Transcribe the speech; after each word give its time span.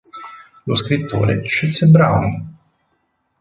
Lo 0.63 0.83
scrittore 0.83 1.45
scelse 1.45 1.85
Browne. 1.85 2.55